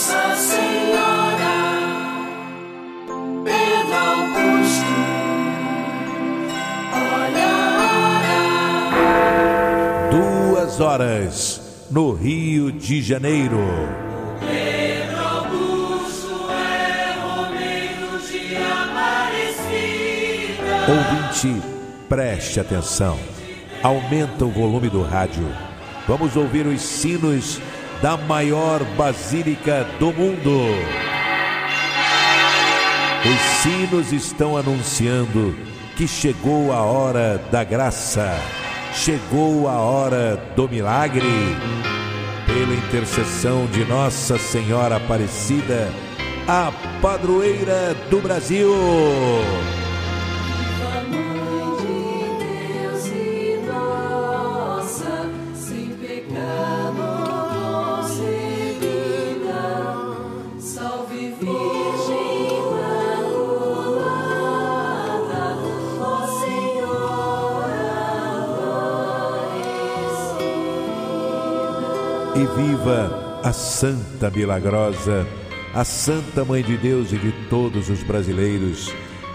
Nossa 0.00 0.34
Senhora, 0.34 1.60
Pedro 3.44 3.94
Augusto, 3.94 4.96
olha 6.94 7.44
a 7.44 7.84
hora. 8.96 10.10
Duas 10.10 10.80
horas 10.80 11.60
no 11.90 12.14
Rio 12.14 12.72
de 12.72 13.02
Janeiro. 13.02 13.58
Pedro 14.40 15.18
Augusto 15.18 16.48
é 16.50 17.18
Romeiro 17.20 18.20
de 18.26 18.56
Aparecida. 18.56 19.84
Ouvinte, 20.88 21.60
preste 22.08 22.58
atenção. 22.58 23.18
Aumenta 23.82 24.46
o 24.46 24.50
volume 24.50 24.88
do 24.88 25.02
rádio. 25.02 25.46
Vamos 26.08 26.36
ouvir 26.36 26.66
os 26.66 26.80
sinos 26.80 27.60
da 28.02 28.16
maior 28.16 28.82
basílica 28.96 29.86
do 29.98 30.12
mundo. 30.12 30.60
Os 33.22 33.40
sinos 33.62 34.12
estão 34.12 34.56
anunciando 34.56 35.54
que 35.96 36.08
chegou 36.08 36.72
a 36.72 36.82
hora 36.82 37.38
da 37.50 37.62
graça, 37.62 38.34
chegou 38.94 39.68
a 39.68 39.78
hora 39.78 40.36
do 40.56 40.66
milagre. 40.68 41.56
Pela 42.46 42.74
intercessão 42.74 43.66
de 43.66 43.84
Nossa 43.84 44.36
Senhora 44.38 44.96
Aparecida, 44.96 45.92
a 46.48 46.72
padroeira 47.00 47.94
do 48.10 48.20
Brasil. 48.20 48.74
E 72.40 72.46
viva 72.46 73.40
a 73.44 73.52
Santa 73.52 74.30
Milagrosa, 74.30 75.26
a 75.74 75.84
Santa 75.84 76.42
Mãe 76.42 76.62
de 76.62 76.74
Deus 76.78 77.12
e 77.12 77.18
de 77.18 77.32
todos 77.50 77.90
os 77.90 78.02
brasileiros. 78.02 78.94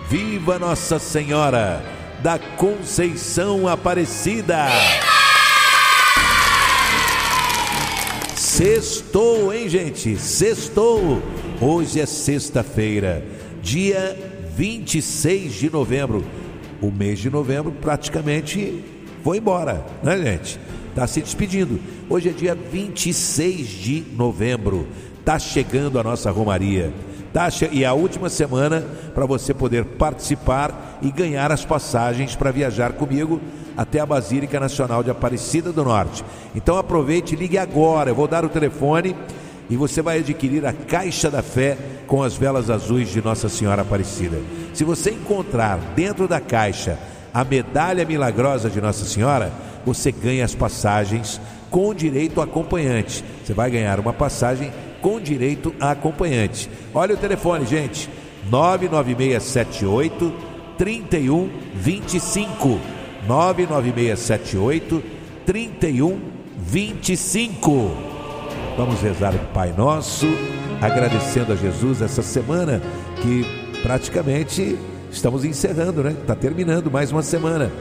Viva 0.10 0.58
Nossa 0.58 0.98
Senhora 0.98 1.86
da 2.24 2.40
Conceição 2.40 3.68
Aparecida! 3.68 4.66
Sextou, 8.36 9.54
hein, 9.54 9.70
gente? 9.70 10.18
Sextou! 10.18 11.22
Hoje 11.62 12.00
é 12.00 12.08
sexta-feira, 12.08 13.24
dia 13.62 14.18
26 14.56 15.54
de 15.54 15.70
novembro. 15.70 16.26
O 16.82 16.90
mês 16.90 17.20
de 17.20 17.30
novembro 17.30 17.72
praticamente 17.72 18.84
foi 19.24 19.38
embora, 19.38 19.86
né, 20.02 20.18
gente? 20.18 20.60
Tá 20.96 21.06
se 21.06 21.22
despedindo. 21.22 21.78
Hoje 22.10 22.30
é 22.30 22.32
dia 22.32 22.56
26 22.56 23.68
de 23.68 24.06
novembro. 24.16 24.88
Tá 25.26 25.38
chegando 25.38 26.00
a 26.00 26.04
nossa 26.04 26.32
Romaria. 26.32 26.94
Tá. 27.34 27.50
E 27.70 27.84
a 27.84 27.94
última 27.94 28.30
semana 28.30 28.82
para 29.14 29.26
você 29.26 29.54
poder 29.54 29.84
participar 29.84 30.98
e 31.02 31.12
ganhar 31.12 31.52
as 31.52 31.66
passagens 31.66 32.34
para 32.34 32.50
viajar 32.50 32.94
comigo 32.94 33.42
até 33.76 34.00
a 34.00 34.06
Basílica 34.06 34.58
Nacional 34.58 35.04
de 35.04 35.12
Aparecida 35.12 35.74
do 35.74 35.84
Norte. 35.84 36.24
Então 36.56 36.78
aproveite 36.78 37.36
ligue 37.36 37.58
agora. 37.58 38.12
Eu 38.12 38.16
vou 38.16 38.28
dar 38.28 38.46
o 38.46 38.50
telefone 38.50 39.14
e 39.70 39.76
você 39.76 40.02
vai 40.02 40.20
adquirir 40.20 40.66
a 40.66 40.72
Caixa 40.72 41.30
da 41.30 41.42
Fé 41.42 41.78
com 42.08 42.24
as 42.24 42.38
velas 42.38 42.70
azuis 42.70 43.10
de 43.10 43.22
Nossa 43.22 43.50
Senhora 43.50 43.82
Aparecida. 43.82 44.40
Se 44.74 44.86
você 44.86 45.12
encontrar 45.12 45.78
dentro 45.94 46.26
da 46.26 46.40
caixa 46.40 46.98
a 47.34 47.44
medalha 47.44 48.06
milagrosa 48.06 48.70
de 48.70 48.80
Nossa 48.80 49.04
Senhora, 49.04 49.52
você 49.86 50.12
ganha 50.12 50.44
as 50.44 50.56
passagens 50.56 51.40
com 51.70 51.94
direito 51.94 52.42
a 52.42 52.46
acompanhante. 52.46 53.24
Você 53.44 53.54
vai 53.54 53.70
ganhar 53.70 54.00
uma 54.00 54.14
passagem 54.14 54.74
com 55.02 55.20
direito 55.20 55.76
a 55.80 55.92
acompanhante. 55.92 56.68
Olha 56.94 57.14
o 57.14 57.18
telefone, 57.18 57.66
gente. 57.66 58.10
99678 58.50 60.34
3125. 60.78 62.80
99678 63.28 65.04
3125. 65.46 67.92
Vamos 68.78 69.02
rezar 69.02 69.34
o 69.34 69.40
Pai 69.54 69.74
Nosso, 69.76 70.28
agradecendo 70.82 71.54
a 71.54 71.56
Jesus 71.56 72.02
essa 72.02 72.22
semana 72.22 72.82
que 73.22 73.46
praticamente 73.82 74.78
estamos 75.12 75.46
encerrando, 75.46 76.04
né? 76.04 76.12
Está 76.12 76.36
terminando 76.36 76.92
mais 76.92 77.10
uma 77.12 77.22
semana. 77.22 77.72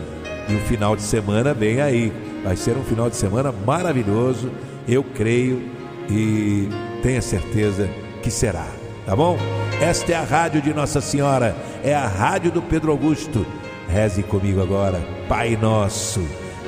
E 0.49 0.55
o 0.55 0.61
final 0.61 0.95
de 0.95 1.03
semana 1.03 1.55
vem 1.55 1.81
aí. 1.81 2.13
Vai 2.45 2.57
ser 2.57 2.77
um 2.77 2.85
final 2.85 3.09
de 3.09 3.17
semana 3.17 3.53
maravilhoso, 3.67 4.51
eu 4.87 5.03
creio 5.03 5.63
e 6.11 6.69
tenha 7.03 7.23
certeza 7.23 7.89
que 8.23 8.31
será. 8.31 8.67
Tá 9.07 9.17
bom? 9.17 9.39
Esta 9.81 10.13
é 10.13 10.15
a 10.15 10.25
rádio 10.25 10.61
de 10.61 10.73
Nossa 10.73 11.01
Senhora, 11.01 11.57
é 11.83 11.95
a 11.95 12.07
rádio 12.07 12.51
do 12.51 12.63
Pedro 12.63 12.91
Augusto. 12.91 13.47
Reze 13.89 14.23
comigo 14.23 14.63
agora, 14.63 15.01
Pai 15.29 15.59
nosso, 15.61 16.23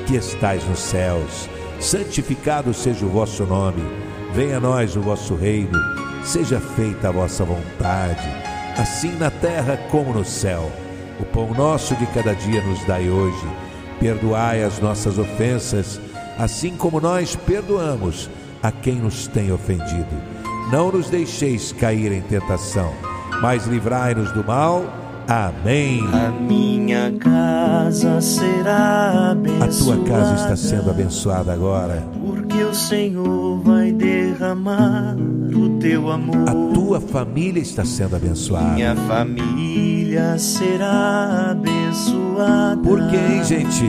que 0.05 0.15
estais 0.15 0.63
nos 0.67 0.79
céus, 0.79 1.49
santificado 1.79 2.73
seja 2.73 3.05
o 3.05 3.09
vosso 3.09 3.43
nome. 3.45 3.83
Venha 4.33 4.57
a 4.57 4.59
nós 4.59 4.95
o 4.95 5.01
vosso 5.01 5.35
reino. 5.35 5.77
Seja 6.23 6.59
feita 6.59 7.09
a 7.09 7.11
vossa 7.11 7.45
vontade, 7.45 8.27
assim 8.77 9.11
na 9.17 9.31
terra 9.31 9.77
como 9.89 10.13
no 10.13 10.25
céu. 10.25 10.71
O 11.19 11.25
pão 11.25 11.53
nosso 11.53 11.95
de 11.95 12.05
cada 12.07 12.33
dia 12.33 12.61
nos 12.63 12.83
dai 12.85 13.09
hoje 13.09 13.47
Perdoai 13.99 14.63
as 14.63 14.79
nossas 14.79 15.17
ofensas, 15.17 15.99
assim 16.37 16.75
como 16.75 17.01
nós 17.01 17.35
perdoamos 17.35 18.29
a 18.61 18.71
quem 18.71 18.95
nos 18.95 19.27
tem 19.27 19.51
ofendido. 19.51 20.15
Não 20.71 20.91
nos 20.91 21.09
deixeis 21.09 21.71
cair 21.71 22.11
em 22.11 22.21
tentação, 22.21 22.93
mas 23.41 23.65
livrai-nos 23.65 24.31
do 24.31 24.43
mal. 24.43 24.83
Amém. 25.27 26.01
A 26.13 26.31
minha 26.31 27.11
casa 27.19 28.21
será 28.21 29.31
abençoada. 29.31 29.65
A 29.65 29.83
tua 29.83 30.03
casa 30.05 30.35
está 30.35 30.55
sendo 30.55 30.89
abençoada 30.89 31.53
agora. 31.53 32.07
Porque 32.25 32.63
o 32.63 32.73
Senhor 32.73 33.59
vai 33.61 33.91
derramar 33.91 35.15
o 35.53 35.77
teu 35.79 36.09
amor. 36.09 36.47
A 36.47 36.73
tua 36.73 37.01
família 37.01 37.61
está 37.61 37.83
sendo 37.83 38.15
abençoada. 38.15 38.73
Minha 38.73 38.95
família 38.95 39.76
será 40.37 41.51
abençoada. 41.51 42.81
Por 42.81 42.99
quê, 43.09 43.43
gente? 43.43 43.85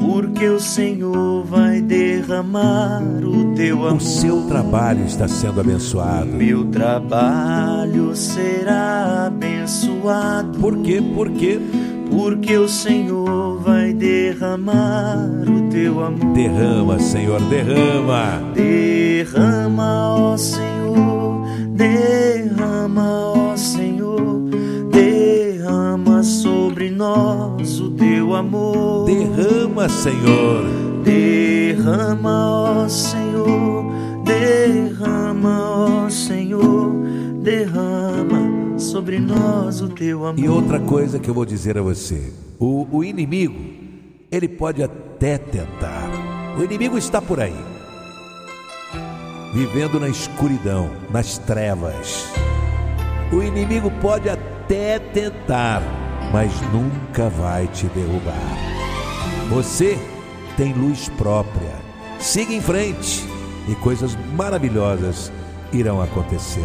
Porque 0.00 0.48
o 0.48 0.58
Senhor 0.58 1.44
vai 1.44 1.80
derramar 1.80 3.02
o 3.22 3.54
teu 3.54 3.86
amor. 3.86 3.98
O 3.98 4.00
seu 4.00 4.42
trabalho 4.48 5.04
está 5.04 5.28
sendo 5.28 5.60
abençoado. 5.60 6.26
Meu 6.26 6.64
trabalho 6.66 8.14
será 8.16 9.26
abençoado. 9.26 10.58
Por 10.58 10.78
quê? 10.78 11.00
Por 11.14 11.30
quê? 11.30 11.60
Porque 12.10 12.56
o 12.56 12.68
Senhor 12.68 13.60
vai 13.60 13.92
derramar 13.92 15.44
o 15.46 15.70
teu 15.70 16.04
amor. 16.04 16.32
Derrama, 16.34 16.98
Senhor, 16.98 17.40
derrama. 17.42 18.52
Derrama, 18.54 20.16
ó 20.16 20.36
Senhor, 20.36 21.46
derrama, 21.74 23.30
ó 23.30 23.31
sobre 26.82 26.90
nós 26.90 27.80
o 27.80 27.90
teu 27.90 28.34
amor. 28.34 29.06
Derrama, 29.06 29.88
Senhor. 29.88 30.64
Derrama, 31.04 32.50
ó 32.50 32.88
Senhor, 32.88 33.84
derrama, 34.24 36.04
ó 36.04 36.10
Senhor, 36.10 36.92
derrama 37.42 38.78
sobre 38.78 39.18
nós 39.18 39.80
o 39.80 39.88
teu 39.88 40.26
amor. 40.26 40.38
E 40.38 40.48
outra 40.48 40.80
coisa 40.80 41.18
que 41.18 41.28
eu 41.28 41.34
vou 41.34 41.44
dizer 41.44 41.78
a 41.78 41.82
você: 41.82 42.32
o, 42.58 42.86
o 42.90 43.04
inimigo, 43.04 43.60
ele 44.30 44.48
pode 44.48 44.82
até 44.82 45.38
tentar. 45.38 46.10
O 46.58 46.62
inimigo 46.62 46.98
está 46.98 47.20
por 47.20 47.40
aí, 47.40 47.56
vivendo 49.54 49.98
na 50.00 50.08
escuridão, 50.08 50.90
nas 51.10 51.38
trevas. 51.38 52.26
O 53.32 53.42
inimigo 53.42 53.90
pode 54.00 54.28
até 54.28 54.98
tentar, 54.98 55.82
mas 56.32 56.52
nunca 56.72 57.28
vai 57.28 57.66
te 57.68 57.86
derrubar. 57.88 58.34
Você 59.50 59.98
tem 60.56 60.72
luz 60.72 61.08
própria. 61.10 61.76
Siga 62.18 62.54
em 62.54 62.60
frente 62.60 63.24
e 63.68 63.74
coisas 63.76 64.16
maravilhosas 64.34 65.32
irão 65.72 66.00
acontecer. 66.00 66.64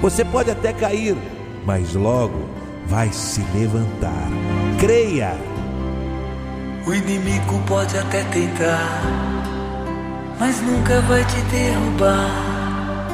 Você 0.00 0.24
pode 0.24 0.50
até 0.50 0.72
cair, 0.72 1.16
mas 1.64 1.94
logo 1.94 2.48
vai 2.86 3.12
se 3.12 3.42
levantar. 3.54 4.28
Creia. 4.78 5.36
O 6.86 6.94
inimigo 6.94 7.60
pode 7.66 7.98
até 7.98 8.22
tentar, 8.24 9.02
mas 10.40 10.60
nunca 10.62 11.00
vai 11.02 11.22
te 11.24 11.40
derrubar. 11.50 13.08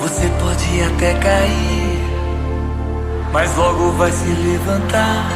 Você 0.00 0.28
pode 0.40 0.82
até 0.82 1.14
cair, 1.18 1.83
mas 3.34 3.54
logo 3.56 3.90
vai 3.98 4.10
se 4.10 4.28
levantar. 4.28 5.28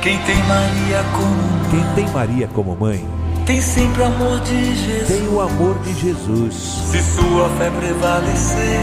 Quem 0.00 0.16
tem 0.20 0.36
Maria 0.44 1.04
como 1.12 1.26
mãe, 1.26 1.70
Quem 1.70 1.94
tem 1.94 2.08
Maria 2.14 2.48
como 2.54 2.76
mãe 2.76 3.22
tem 3.44 3.60
sempre 3.60 4.02
o 4.02 4.06
amor 4.06 4.40
de 4.40 4.74
Jesus. 4.76 5.08
Tem 5.08 5.28
o 5.28 5.40
amor 5.40 5.76
de 5.80 5.92
Jesus. 5.94 6.54
Se 6.54 7.02
sua 7.02 7.48
fé 7.58 7.70
prevalecer, 7.70 8.80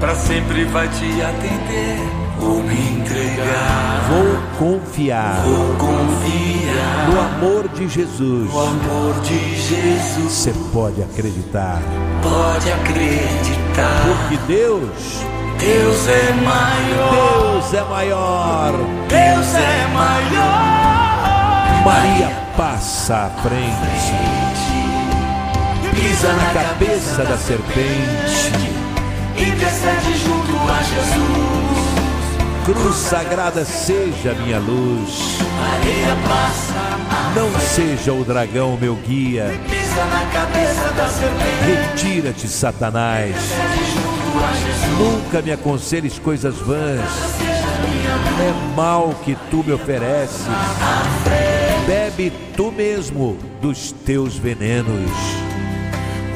para 0.00 0.14
sempre 0.14 0.64
vai 0.64 0.88
te 0.88 1.04
atender. 1.22 1.98
Vou 2.38 2.62
me 2.62 2.98
entregar, 2.98 4.08
Vou 4.08 4.58
confiar 4.58 5.42
vou 5.44 5.76
confiar 5.76 7.08
no 7.08 7.20
amor 7.20 7.68
de 7.68 7.88
Jesus. 7.88 8.52
no 8.52 8.60
amor 8.60 9.20
de 9.20 9.56
Jesus. 9.56 10.32
Você 10.32 10.52
pode 10.72 11.02
acreditar, 11.02 11.80
Pode 12.22 12.72
acreditar, 12.72 14.02
porque 14.06 14.36
Deus, 14.48 15.24
Deus 15.64 16.08
é 16.08 16.32
maior, 16.44 17.60
Deus 17.62 17.74
é 17.74 17.84
maior. 17.88 18.72
Deus 19.08 19.54
é 19.54 19.86
maior. 19.94 21.84
Maria 21.84 22.30
passa 22.56 23.14
à 23.26 23.30
frente, 23.42 24.12
Pisa 25.94 26.32
na 26.34 26.44
cabeça 26.52 27.24
da 27.24 27.36
serpente. 27.38 28.52
intercede 29.38 30.18
junto 30.18 30.54
a 30.70 30.82
Jesus. 30.82 31.54
Cruz 32.66 32.96
sagrada 32.96 33.64
seja 33.64 34.34
minha 34.34 34.58
luz. 34.58 35.38
Maria 35.60 36.16
passa, 36.28 36.98
Não 37.34 37.50
seja 37.60 38.12
o 38.12 38.22
dragão 38.24 38.76
meu 38.80 38.94
guia. 38.96 39.58
pisa 39.68 40.04
na 40.06 40.24
cabeça 40.32 40.88
da 40.94 41.08
serpente. 41.08 41.64
Retira-te, 41.66 42.48
Satanás. 42.48 43.34
Nunca 44.98 45.42
me 45.42 45.52
aconselhes 45.52 46.18
coisas 46.18 46.56
vãs. 46.58 47.00
É 48.40 48.76
mal 48.76 49.14
que 49.24 49.36
tu 49.50 49.62
me 49.64 49.72
ofereces. 49.72 50.46
Bebe 51.86 52.32
tu 52.56 52.72
mesmo 52.72 53.36
dos 53.60 53.92
teus 53.92 54.36
venenos. 54.36 55.10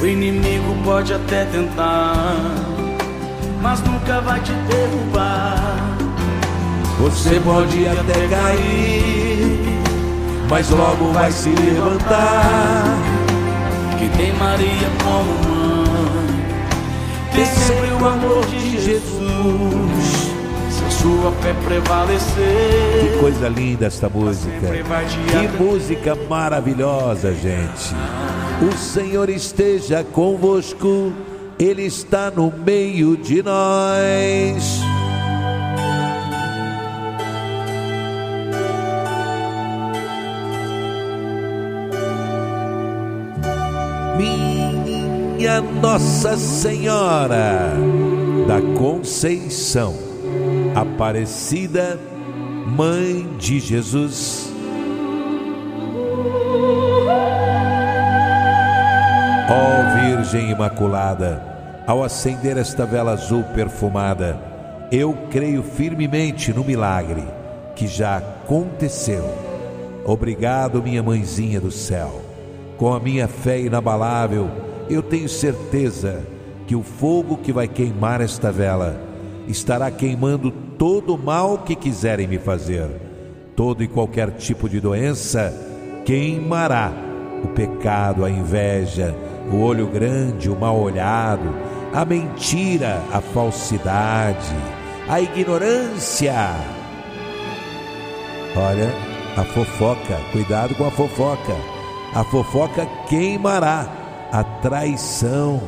O 0.00 0.06
inimigo 0.06 0.76
pode 0.84 1.12
até 1.12 1.44
tentar, 1.46 2.24
mas 3.60 3.80
nunca 3.82 4.20
vai 4.20 4.40
te 4.40 4.52
derrubar. 4.52 5.96
Você 7.00 7.40
pode 7.40 7.86
até 7.86 8.28
cair, 8.28 9.58
mas 10.48 10.68
logo 10.70 11.12
vai 11.12 11.32
se 11.32 11.48
levantar. 11.50 12.84
Que 13.98 14.08
tem 14.16 14.32
Maria 14.34 14.88
como 15.02 15.48
mãe, 15.48 15.57
o 18.00 18.06
amor 18.06 18.46
de 18.46 18.80
Jesus. 18.80 19.08
Se 20.70 20.84
a 20.84 20.90
sua 20.90 21.32
fé 21.42 21.54
prevalecer, 21.64 23.00
Que 23.00 23.18
coisa 23.18 23.48
linda 23.48 23.86
esta 23.86 24.08
música. 24.08 24.68
Que 25.30 25.62
música 25.62 26.16
maravilhosa, 26.28 27.34
gente. 27.34 27.94
O 28.62 28.76
Senhor 28.76 29.28
esteja 29.28 30.04
convosco, 30.04 31.12
Ele 31.58 31.82
está 31.86 32.30
no 32.30 32.52
meio 32.52 33.16
de 33.16 33.42
nós. 33.42 34.80
Minha 44.16 44.47
Nossa 45.80 46.36
Senhora 46.36 47.72
da 48.46 48.60
Conceição, 48.76 49.94
Aparecida, 50.74 51.98
Mãe 52.66 53.24
de 53.38 53.60
Jesus. 53.60 54.52
Ó 59.48 60.00
Virgem 60.00 60.50
Imaculada, 60.50 61.40
ao 61.86 62.02
acender 62.02 62.56
esta 62.56 62.84
vela 62.84 63.12
azul 63.12 63.44
perfumada, 63.54 64.36
eu 64.90 65.16
creio 65.30 65.62
firmemente 65.62 66.52
no 66.52 66.64
milagre 66.64 67.22
que 67.76 67.86
já 67.86 68.16
aconteceu. 68.16 69.24
Obrigado, 70.04 70.82
minha 70.82 71.02
mãezinha 71.02 71.60
do 71.60 71.70
céu. 71.70 72.27
Com 72.78 72.94
a 72.94 73.00
minha 73.00 73.26
fé 73.26 73.60
inabalável, 73.60 74.48
eu 74.88 75.02
tenho 75.02 75.28
certeza 75.28 76.24
que 76.64 76.76
o 76.76 76.82
fogo 76.84 77.36
que 77.38 77.52
vai 77.52 77.66
queimar 77.66 78.20
esta 78.20 78.52
vela 78.52 79.00
estará 79.48 79.90
queimando 79.90 80.52
todo 80.78 81.16
o 81.16 81.18
mal 81.18 81.58
que 81.58 81.74
quiserem 81.74 82.28
me 82.28 82.38
fazer. 82.38 82.88
Todo 83.56 83.82
e 83.82 83.88
qualquer 83.88 84.30
tipo 84.30 84.68
de 84.68 84.80
doença 84.80 85.52
queimará 86.04 86.92
o 87.42 87.48
pecado, 87.48 88.24
a 88.24 88.30
inveja, 88.30 89.12
o 89.52 89.60
olho 89.60 89.88
grande, 89.88 90.48
o 90.48 90.54
mal 90.54 90.78
olhado, 90.78 91.52
a 91.92 92.04
mentira, 92.04 93.02
a 93.12 93.20
falsidade, 93.20 94.54
a 95.08 95.20
ignorância. 95.20 96.32
Olha, 98.56 98.92
a 99.36 99.44
fofoca, 99.44 100.20
cuidado 100.30 100.76
com 100.76 100.86
a 100.86 100.90
fofoca. 100.92 101.77
A 102.14 102.24
fofoca 102.24 102.86
queimará 103.08 103.86
a 104.32 104.42
traição, 104.42 105.62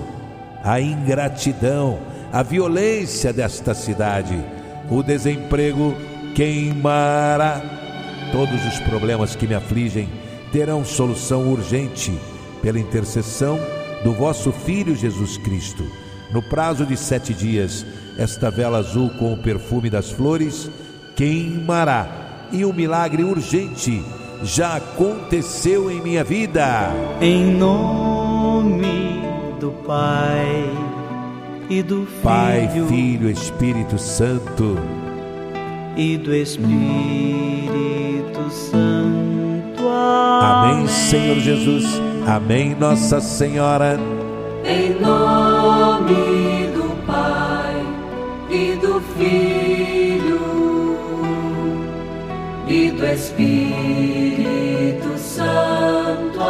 a 0.63 0.81
ingratidão, 0.81 1.99
a 2.33 2.43
violência 2.43 3.33
desta 3.33 3.75
cidade. 3.75 4.43
O 4.91 5.03
desemprego 5.03 5.95
queimará. 6.35 7.61
Todos 8.33 8.65
os 8.67 8.79
problemas 8.81 9.35
que 9.35 9.47
me 9.47 9.55
afligem 9.55 10.09
terão 10.53 10.85
solução 10.85 11.51
urgente 11.51 12.13
pela 12.63 12.79
intercessão 12.79 13.59
do 14.05 14.13
vosso 14.13 14.53
Filho 14.53 14.95
Jesus 14.95 15.37
Cristo. 15.39 15.85
No 16.33 16.43
prazo 16.43 16.87
de 16.87 16.97
sete 16.97 17.35
dias, 17.35 17.85
esta 18.17 18.51
vela 18.51 18.79
azul 18.79 19.11
com 19.19 19.33
o 19.33 19.43
perfume 19.43 19.91
das 19.91 20.11
flores 20.11 20.71
queimará 21.17 22.49
e 22.53 22.65
o 22.65 22.73
milagre 22.73 23.25
urgente 23.25 24.03
já 24.43 24.77
aconteceu 24.77 25.91
em 25.91 26.01
minha 26.01 26.25
vida. 26.25 26.91
Em 27.21 27.55
nome 27.55 29.23
do 29.59 29.71
Pai 29.87 30.71
e 31.69 31.83
do 31.83 32.07
Filho, 32.07 32.23
Pai, 32.23 32.69
Filho, 32.89 33.31
Espírito 33.31 33.99
Santo. 33.99 34.79
e 35.97 36.17
do 36.17 36.35
Espírito 36.35 36.71
Santo. 38.51 39.89
Amém, 39.89 40.87
Senhor 40.87 41.37
Jesus. 41.41 41.85
Amém, 42.27 42.75
Nossa 42.79 43.21
Senhora. 43.21 43.99
Em 44.65 44.99
nome 45.01 46.69
do 46.75 47.07
Pai 47.07 47.83
e 48.51 48.77
do 48.77 48.90
do 52.89 53.07
Espírito 53.07 55.19
Santo. 55.19 56.41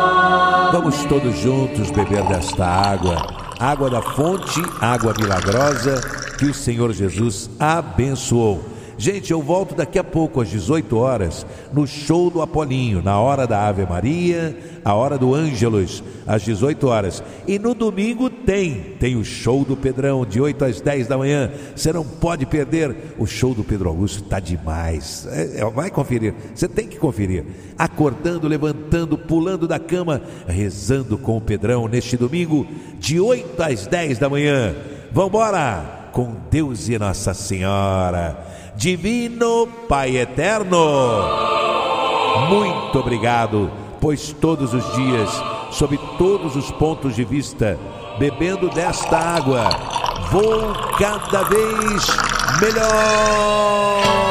Vamos 0.73 1.05
todos 1.07 1.37
juntos 1.41 1.91
beber 1.91 2.23
desta 2.29 2.65
água, 2.65 3.27
água 3.59 3.91
da 3.91 4.01
fonte, 4.01 4.63
água 4.81 5.13
milagrosa 5.19 6.01
que 6.39 6.47
o 6.47 6.55
Senhor 6.55 6.93
Jesus 6.93 7.51
abençoou. 7.59 8.70
Gente, 9.01 9.31
eu 9.31 9.41
volto 9.41 9.75
daqui 9.75 9.99
a 9.99 10.05
pouco, 10.05 10.43
às 10.43 10.51
18 10.51 10.95
horas, 10.99 11.47
no 11.73 11.87
show 11.87 12.29
do 12.29 12.43
Apolinho, 12.43 13.03
na 13.03 13.19
hora 13.19 13.47
da 13.47 13.67
Ave 13.67 13.87
Maria, 13.87 14.55
a 14.85 14.93
hora 14.93 15.17
do 15.17 15.35
Ângelos, 15.35 16.05
às 16.27 16.43
18 16.43 16.87
horas. 16.87 17.23
E 17.49 17.59
no 17.59 17.73
domingo 17.73 18.29
tem, 18.29 18.95
tem 19.01 19.17
o 19.17 19.25
show 19.25 19.65
do 19.65 19.75
Pedrão, 19.75 20.27
de 20.27 20.39
8 20.39 20.67
às 20.67 20.83
10 20.83 21.07
da 21.07 21.17
manhã. 21.17 21.51
Você 21.75 21.95
não 21.95 22.05
pode 22.05 22.45
perder. 22.45 23.15
O 23.17 23.25
show 23.25 23.55
do 23.55 23.65
Pedro 23.65 23.89
Augusto 23.89 24.23
tá 24.25 24.39
demais. 24.39 25.27
É, 25.31 25.63
é, 25.63 25.71
vai 25.71 25.91
conferir, 25.91 26.35
você 26.55 26.69
tem 26.69 26.87
que 26.87 26.99
conferir. 26.99 27.47
Acordando, 27.79 28.47
levantando, 28.47 29.17
pulando 29.17 29.67
da 29.67 29.79
cama, 29.79 30.21
rezando 30.47 31.17
com 31.17 31.39
o 31.39 31.41
Pedrão 31.41 31.89
neste 31.89 32.19
domingo, 32.19 32.67
de 32.99 33.19
8 33.19 33.63
às 33.63 33.87
10 33.87 34.19
da 34.19 34.29
manhã. 34.29 34.75
Vambora! 35.11 35.97
Com 36.13 36.35
Deus 36.51 36.89
e 36.89 36.99
Nossa 36.99 37.33
Senhora. 37.33 38.60
Divino 38.81 39.69
Pai 39.91 40.17
Eterno. 40.17 40.79
Muito 42.49 42.99
obrigado, 42.99 43.71
pois 44.01 44.33
todos 44.33 44.73
os 44.73 44.95
dias, 44.95 45.29
sob 45.71 45.99
todos 46.17 46.57
os 46.57 46.71
pontos 46.71 47.15
de 47.15 47.23
vista, 47.23 47.79
bebendo 48.19 48.71
desta 48.71 49.19
água, 49.19 49.69
vou 50.31 50.73
cada 50.99 51.43
vez 51.43 52.07
melhor. 52.59 54.30